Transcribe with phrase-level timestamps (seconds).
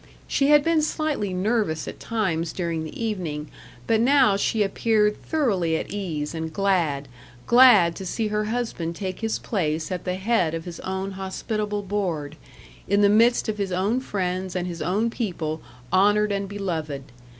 [0.27, 3.49] She had been slightly nervous at times during the evening,
[3.85, 7.07] but now she appeared thoroughly at ease and glad
[7.45, 11.83] glad to see her husband take his place at the head of his own hospitable
[11.83, 12.35] board,
[12.87, 15.61] in the midst of his own friends and his own people
[15.93, 17.03] honoured and beloved.